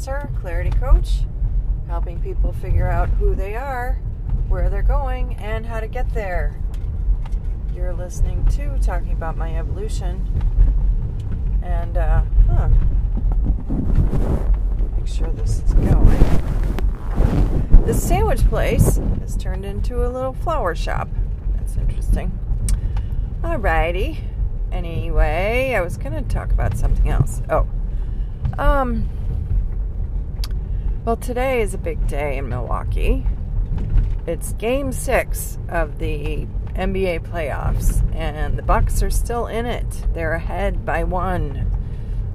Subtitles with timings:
[0.00, 1.20] officer, clarity coach,
[1.86, 3.98] helping people figure out who they are,
[4.48, 6.58] where they're going, and how to get there.
[7.74, 10.26] You're listening to Talking About My Evolution.
[11.62, 12.68] And, uh, huh.
[14.96, 16.24] Make sure this is going.
[17.84, 21.10] This sandwich place has turned into a little flower shop.
[21.56, 22.38] That's interesting.
[23.42, 24.22] Alrighty.
[24.72, 27.42] Anyway, I was gonna talk about something else.
[27.50, 27.66] Oh.
[28.58, 29.08] Um
[31.04, 33.26] well today is a big day in Milwaukee.
[34.26, 40.06] It's game six of the NBA playoffs, and the Bucks are still in it.
[40.14, 41.76] They're ahead by one.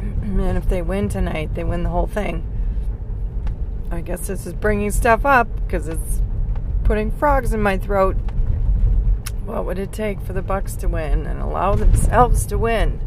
[0.20, 2.46] And if they win tonight, they win the whole thing.
[3.90, 6.22] I guess this is bringing stuff up because it's
[6.84, 8.16] putting frogs in my throat.
[9.44, 13.00] What would it take for the Bucks to win and allow themselves to win?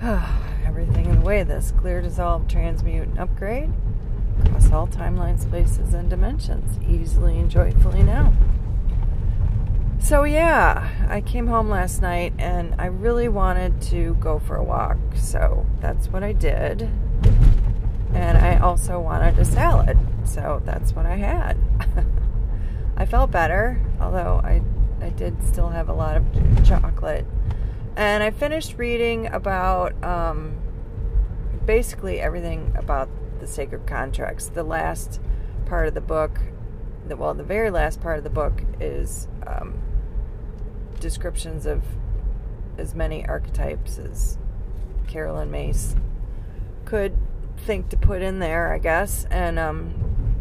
[0.78, 3.72] Everything in the way of this clear, dissolve, transmute, and upgrade
[4.44, 8.34] across all timelines, spaces, and dimensions, easily and joyfully now.
[9.98, 14.62] So, yeah, I came home last night and I really wanted to go for a
[14.62, 14.98] walk.
[15.14, 16.90] So, that's what I did.
[18.12, 19.96] And I also wanted a salad.
[20.24, 21.56] So, that's what I had.
[22.98, 24.60] I felt better, although I,
[25.00, 27.24] I did still have a lot of chocolate.
[27.96, 30.58] And I finished reading about um,
[31.66, 33.08] basically everything about
[33.40, 34.48] the sacred contracts.
[34.48, 35.20] The last
[35.66, 36.40] part of the book,
[37.06, 39.80] the, well, the very last part of the book is um,
[41.00, 41.82] descriptions of
[42.78, 44.38] as many archetypes as
[45.06, 45.96] Carolyn Myss
[46.84, 47.16] could
[47.56, 49.26] think to put in there, I guess.
[49.30, 50.36] And um,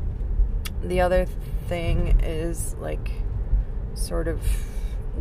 [0.84, 1.26] the other
[1.68, 3.12] thing is like
[3.94, 4.42] sort of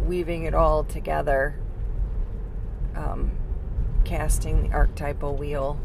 [0.06, 1.54] weaving it all together,
[2.94, 3.32] um,
[4.04, 5.78] casting the archetypal wheel.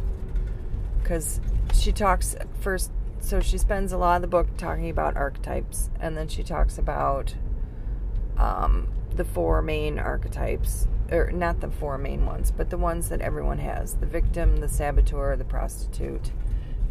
[1.01, 1.39] Because
[1.73, 6.15] she talks first, so she spends a lot of the book talking about archetypes, and
[6.15, 7.33] then she talks about
[8.37, 13.21] um, the four main archetypes, or not the four main ones, but the ones that
[13.21, 16.31] everyone has the victim, the saboteur, the prostitute,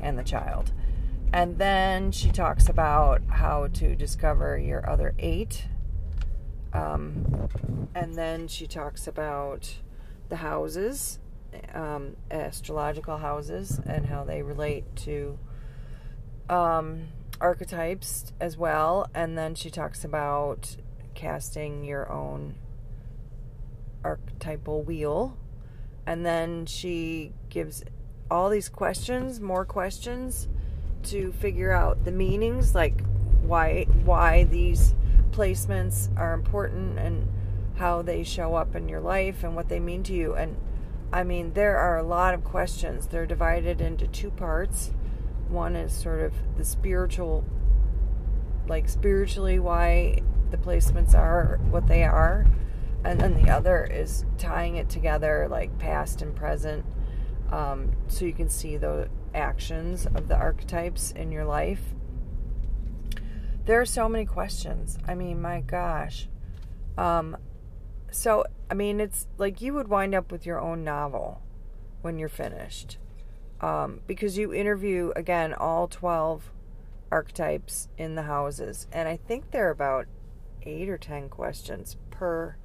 [0.00, 0.72] and the child.
[1.32, 5.66] And then she talks about how to discover your other eight.
[6.72, 7.48] Um,
[7.94, 9.76] and then she talks about
[10.28, 11.19] the houses,
[11.75, 15.38] um, astrological houses, and how they relate to
[16.48, 17.09] um,
[17.41, 19.09] archetypes as well.
[19.14, 20.76] And then she talks about
[21.14, 22.54] casting your own
[24.04, 25.37] archetypal wheel.
[26.06, 27.84] And then she gives
[28.31, 30.48] all these questions, more questions
[31.04, 33.03] to figure out the meanings, like
[33.42, 34.94] why why these
[35.31, 37.28] placements are important and
[37.76, 40.34] how they show up in your life and what they mean to you.
[40.34, 40.56] And
[41.12, 43.06] I mean, there are a lot of questions.
[43.06, 44.92] They're divided into two parts.
[45.48, 47.44] One is sort of the spiritual,
[48.66, 50.20] like spiritually, why
[50.50, 52.46] the placements are what they are.
[53.04, 56.84] And then the other is tying it together, like past and present,
[57.50, 61.80] um, so you can see the actions of the archetypes in your life.
[63.64, 64.98] There are so many questions.
[65.06, 66.28] I mean, my gosh.
[66.96, 67.36] Um,
[68.10, 71.42] so, I mean, it's like you would wind up with your own novel
[72.02, 72.98] when you're finished.
[73.60, 76.52] Um, because you interview, again, all 12
[77.10, 78.86] archetypes in the houses.
[78.92, 80.06] And I think they're about
[80.62, 82.56] eight or 10 questions per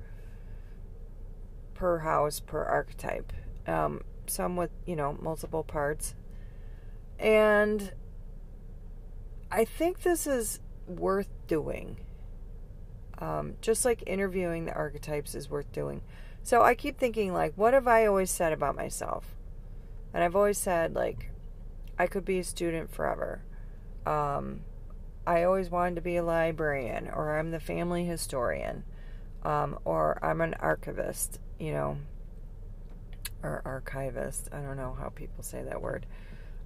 [1.74, 3.34] per house per archetype
[3.68, 6.16] um, some with you know multiple parts
[7.20, 7.94] and
[9.52, 11.98] i think this is worth doing
[13.24, 16.02] um, just like interviewing the archetypes is worth doing
[16.42, 19.36] so i keep thinking like what have i always said about myself
[20.14, 21.30] and i've always said like
[21.98, 23.42] i could be a student forever
[24.06, 24.60] um,
[25.26, 28.84] i always wanted to be a librarian or i'm the family historian
[29.44, 31.98] um, or i'm an archivist you know
[33.44, 34.50] or archivist.
[34.52, 36.06] I don't know how people say that word.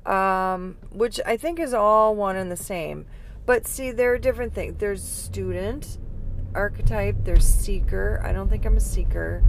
[0.06, 3.08] Um, which I think is all one and the same.
[3.46, 4.76] But see, there are different things.
[4.78, 5.98] There's student
[6.54, 8.22] archetype, there's seeker.
[8.24, 9.44] I don't think I'm a seeker.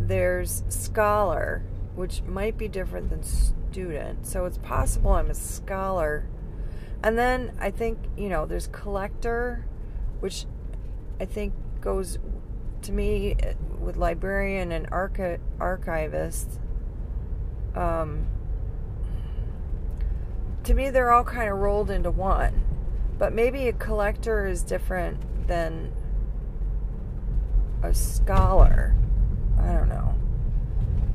[0.00, 1.62] There's scholar,
[1.94, 4.26] which might be different than student.
[4.26, 6.26] So it's possible I'm a scholar.
[7.02, 9.66] And then I think, you know, there's collector,
[10.20, 10.46] which
[11.18, 12.18] I think goes
[12.82, 13.36] to me
[13.78, 16.60] with librarian and archi- archivist
[17.74, 18.26] um,
[20.64, 22.62] to me they're all kind of rolled into one
[23.18, 25.92] but maybe a collector is different than
[27.82, 28.94] a scholar
[29.58, 30.14] i don't know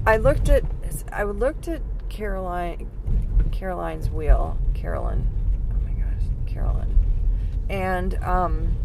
[0.06, 0.64] i looked at
[1.12, 2.88] i looked at caroline
[3.56, 4.58] Caroline's wheel.
[4.74, 5.26] Carolyn.
[5.72, 6.98] Oh my gosh, Carolyn.
[7.70, 8.76] And um,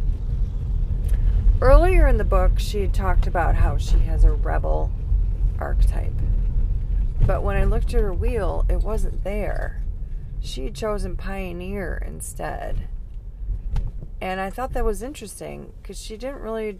[1.61, 4.93] earlier in the book, she talked about how she has a rebel
[5.59, 6.12] archetype.
[7.27, 9.82] But when I looked at her wheel, it wasn't there.
[10.41, 12.88] She had chosen pioneer instead.
[14.21, 16.79] And I thought that was interesting because she didn't really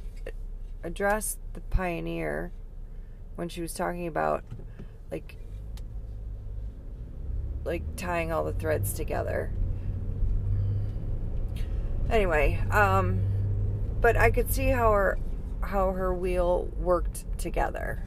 [0.82, 2.52] address the pioneer
[3.36, 4.44] when she was talking about
[5.10, 5.36] like
[7.64, 9.52] like tying all the threads together.
[12.08, 13.20] Anyway, um
[14.00, 15.18] but I could see how her
[15.62, 18.02] how her wheel worked together.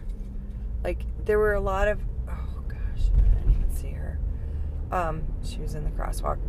[0.84, 4.20] Like there were a lot of oh gosh, I didn't even see her.
[4.92, 6.40] Um she was in the crosswalk.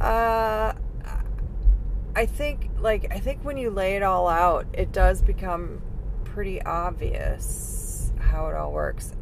[0.00, 0.72] Uh
[2.14, 5.80] I think like I think when you lay it all out, it does become
[6.24, 9.12] pretty obvious how it all works.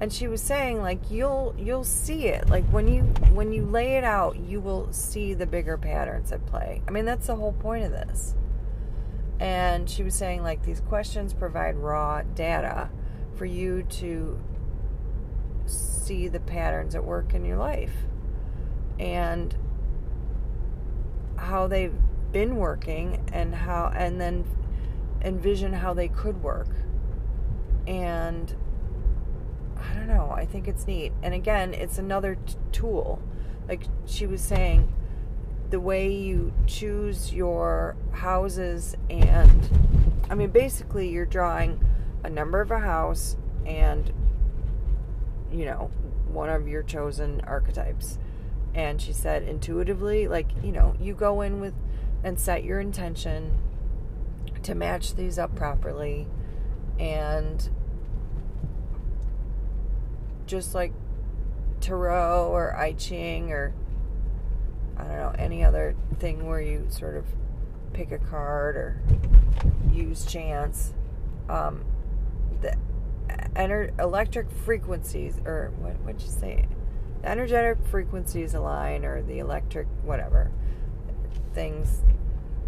[0.00, 2.48] And she was saying like you'll you'll see it.
[2.48, 3.02] Like when you
[3.32, 6.82] when you lay it out, you will see the bigger patterns at play.
[6.88, 8.34] I mean, that's the whole point of this.
[9.38, 12.90] And she was saying like these questions provide raw data
[13.36, 14.40] for you to
[15.66, 17.94] see the patterns at work in your life
[18.98, 19.56] and
[21.36, 21.94] how they've
[22.32, 24.44] been working and how and then
[25.22, 26.68] envision how they could work.
[27.86, 28.54] And
[29.76, 31.12] i don't know i think it's neat.
[31.22, 33.20] And again it's another t- tool.
[33.68, 34.92] Like she was saying
[35.70, 39.70] the way you choose your houses and
[40.28, 41.82] i mean basically you're drawing
[42.24, 44.12] a number of a house and
[45.50, 45.90] you know
[46.28, 48.18] one of your chosen archetypes.
[48.74, 51.74] And she said intuitively like you know you go in with
[52.24, 53.58] and set your intention
[54.62, 56.26] to match these up properly
[56.98, 57.68] and
[60.46, 60.92] just like
[61.80, 63.74] tarot or I Ching or
[64.96, 67.24] I don't know any other thing where you sort of
[67.92, 69.02] pick a card or
[69.92, 70.94] use chance
[71.48, 71.84] um,
[72.60, 72.76] the
[73.56, 76.68] ener- electric frequencies or what would you say?
[77.22, 80.50] The energetic frequencies align or the electric whatever
[81.54, 82.02] things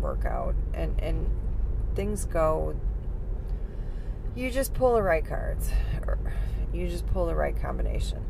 [0.00, 1.30] work out and and
[1.94, 2.74] things go
[4.34, 5.70] you just pull the right cards
[6.06, 6.18] or
[6.72, 8.24] you just pull the right combination.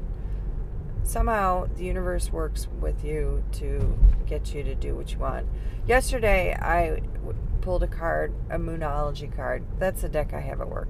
[1.02, 5.46] Somehow the universe works with you to get you to do what you want.
[5.86, 7.00] Yesterday I
[7.62, 9.64] pulled a card a moonology card.
[9.78, 10.88] That's a deck i have at work.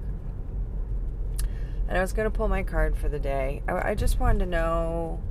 [1.87, 3.61] And i was going to pull my card for the day.
[3.67, 5.21] I, I just wanted to know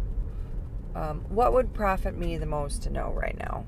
[0.94, 3.66] um, what would profit me the most to know right now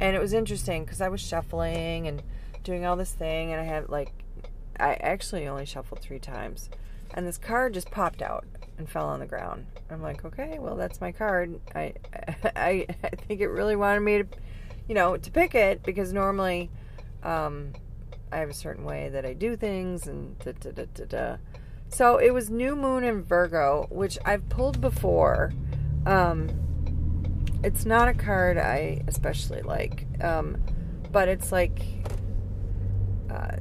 [0.00, 2.22] and it was interesting because I was shuffling and
[2.64, 4.12] doing all this thing, and I had like,
[4.78, 6.70] I actually only shuffled three times,
[7.14, 8.44] and this card just popped out
[8.78, 9.66] and fell on the ground.
[9.90, 11.60] I'm like, okay, well that's my card.
[11.74, 11.92] I,
[12.56, 14.26] I, I think it really wanted me to,
[14.88, 16.70] you know, to pick it because normally,
[17.22, 17.72] um,
[18.32, 21.36] I have a certain way that I do things and da da da da da.
[21.88, 25.52] So it was New Moon in Virgo, which I've pulled before.
[26.06, 26.48] Um,
[27.62, 30.62] it's not a card I especially like, um,
[31.12, 31.80] but it's like
[33.30, 33.56] uh,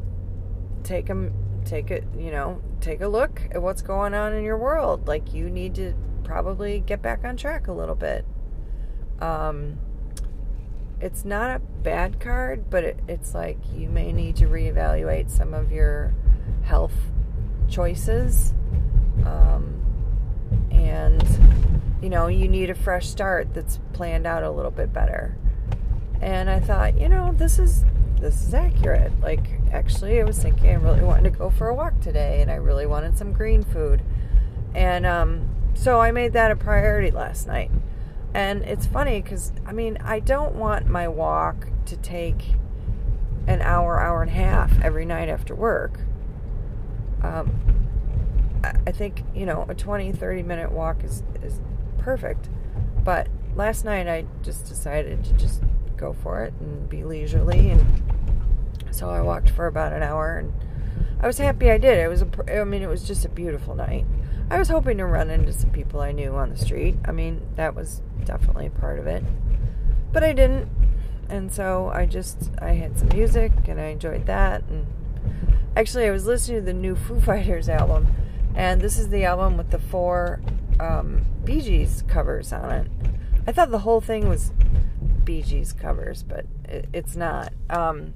[0.84, 1.34] take them,
[1.66, 5.08] take it, you know, take a look at what's going on in your world.
[5.08, 8.26] Like you need to probably get back on track a little bit.
[9.20, 9.78] Um,
[11.02, 15.54] it's not a bad card, but it, it's like you may need to reevaluate some
[15.54, 16.14] of your
[16.64, 16.94] health
[17.70, 18.54] choices.
[19.26, 19.76] Um,
[20.72, 21.79] and
[22.10, 25.38] you know, you need a fresh start that's planned out a little bit better.
[26.20, 27.86] And I thought, you know, this is
[28.20, 29.12] this is accurate.
[29.22, 32.50] Like actually I was thinking I really wanted to go for a walk today and
[32.50, 34.02] I really wanted some green food.
[34.74, 37.70] And um, so I made that a priority last night.
[38.34, 42.56] And it's funny cuz I mean, I don't want my walk to take
[43.46, 46.00] an hour, hour and a half every night after work.
[47.22, 47.52] Um,
[48.64, 51.62] I think, you know, a 20, 30 minute walk is, is
[52.00, 52.50] perfect.
[53.04, 55.62] But last night I just decided to just
[55.98, 57.70] go for it and be leisurely.
[57.70, 58.04] And
[58.92, 60.54] so I walked for about an hour and
[61.22, 61.98] I was happy I did.
[61.98, 64.06] It was a, I mean, it was just a beautiful night.
[64.50, 66.96] I was hoping to run into some people I knew on the street.
[67.06, 69.24] I mean, that was definitely part of it.
[70.12, 70.70] But I didn't.
[71.30, 74.64] And so I just, I had some music and I enjoyed that.
[74.70, 74.88] And
[75.76, 78.08] actually, I was listening to the new Foo Fighters album
[78.56, 80.42] and this is the album with the four
[80.80, 82.88] um, Bee Gees covers on it.
[83.48, 84.52] I thought the whole thing was
[85.24, 87.54] Bee Gees covers, but it, it's not.
[87.70, 88.14] Um,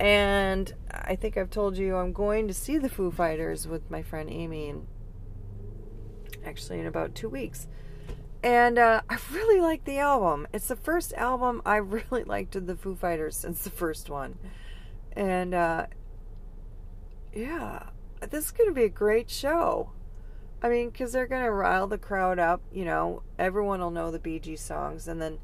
[0.00, 4.02] and I think I've told you I'm going to see the Foo Fighters with my
[4.02, 4.86] friend Amy, and
[6.44, 7.66] actually in about two weeks.
[8.42, 10.46] And uh, I really like the album.
[10.52, 14.38] It's the first album I really liked of the Foo Fighters since the first one.
[15.12, 15.86] And uh,
[17.34, 17.90] yeah,
[18.30, 19.90] this is going to be a great show.
[20.62, 22.60] I mean, because they're going to rile the crowd up.
[22.72, 25.06] You know, everyone will know the Bee Gees songs.
[25.06, 25.38] And then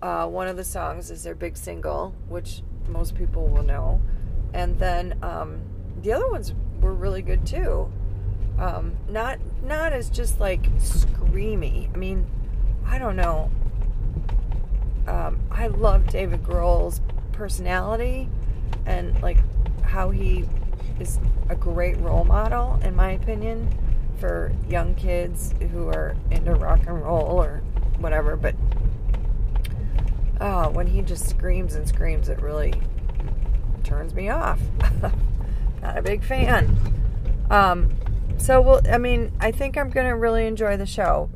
[0.00, 4.00] uh, one of the songs is their big single, which most people will know.
[4.54, 5.60] And then um,
[6.02, 7.92] the other ones were really good too.
[8.58, 11.92] Um, not not as just like screamy.
[11.94, 12.26] I mean,
[12.86, 13.50] I don't know.
[15.06, 17.00] Um, I love David Grohl's
[17.32, 18.28] personality
[18.84, 19.38] and like
[19.82, 20.44] how he
[20.98, 21.18] is
[21.48, 23.68] a great role model, in my opinion,
[24.18, 27.62] for young kids who are into rock and roll or
[27.98, 28.36] whatever.
[28.36, 28.54] But
[30.40, 32.74] uh, when he just screams and screams, it really
[33.84, 34.60] turns me off.
[35.82, 36.76] Not a big fan.
[37.50, 37.90] Um,
[38.36, 41.30] so well, I mean, I think I'm gonna really enjoy the show.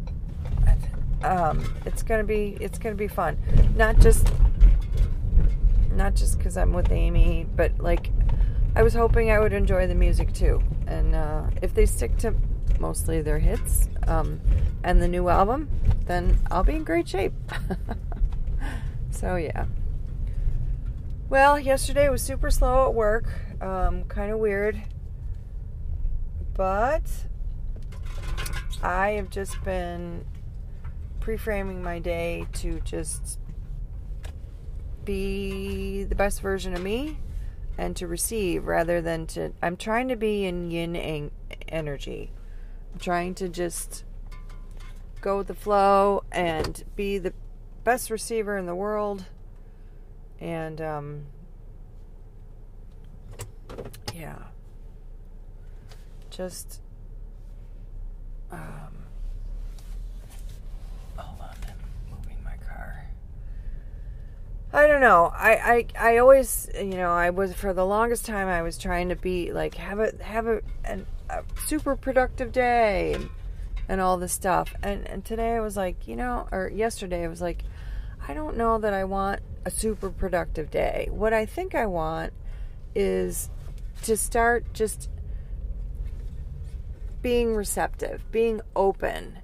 [1.22, 3.38] Um, it's gonna be it's gonna be fun.
[3.76, 4.32] Not just
[5.92, 8.10] not just because I'm with Amy, but like
[8.74, 10.62] I was hoping I would enjoy the music too.
[10.86, 12.34] And uh, if they stick to
[12.82, 14.40] mostly their hits um,
[14.82, 15.70] and the new album,
[16.06, 17.32] then I'll be in great shape.
[19.10, 19.66] so yeah.
[21.30, 23.24] Well, yesterday was super slow at work.
[23.62, 24.82] Um, kind of weird.
[26.54, 27.04] But
[28.82, 30.26] I have just been
[31.20, 33.38] pre-framing my day to just
[35.04, 37.16] be the best version of me
[37.78, 41.30] and to receive rather than to I'm trying to be in yin
[41.68, 42.32] energy.
[42.98, 44.04] Trying to just
[45.20, 47.32] go with the flow and be the
[47.84, 49.24] best receiver in the world
[50.40, 51.26] and um
[54.14, 54.36] yeah
[56.30, 56.80] just
[58.52, 58.58] um,
[61.16, 63.06] hold on, I'm moving my car.
[64.74, 65.32] I don't know.
[65.34, 69.08] I, I I always you know I was for the longest time I was trying
[69.08, 71.06] to be like have a have a, an,
[71.66, 73.30] super productive day and,
[73.88, 74.74] and all this stuff.
[74.82, 77.64] And and today I was like you know or yesterday I was like
[78.28, 81.08] I don't know that I want a super productive day.
[81.10, 82.32] What I think I want
[82.94, 83.50] is
[84.02, 85.08] to start just
[87.22, 89.38] being receptive, being open,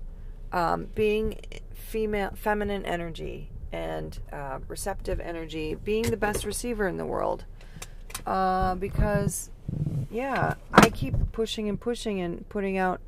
[0.52, 1.38] um, being
[1.72, 7.44] female, feminine energy and uh, receptive energy, being the best receiver in the world.
[8.26, 9.50] Uh, because,
[10.10, 13.00] yeah, I keep pushing and pushing and putting out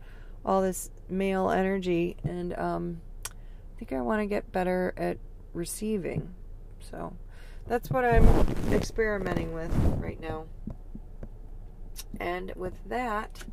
[0.45, 5.19] all this male energy, and um, I think I want to get better at
[5.55, 6.35] receiving.
[6.81, 7.15] So
[7.67, 8.27] that's what I'm
[8.73, 10.45] experimenting with right now.
[12.19, 13.45] And with that,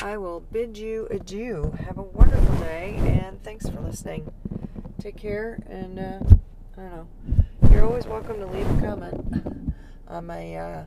[0.00, 1.74] I will bid you adieu.
[1.86, 4.32] Have a wonderful day, and thanks for listening.
[5.00, 6.18] Take care, and uh,
[6.76, 7.08] I don't know.
[7.70, 9.72] You're always welcome to leave a comment
[10.08, 10.84] on my uh,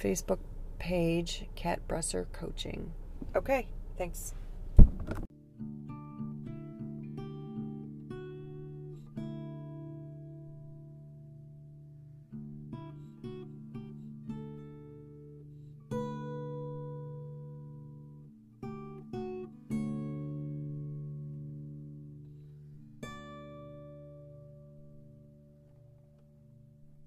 [0.00, 0.38] Facebook
[0.78, 2.92] page, Kat Bresser Coaching.
[3.36, 3.66] Okay,
[3.96, 4.34] thanks.